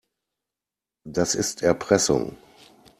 [1.05, 2.35] Das ist Erpressung.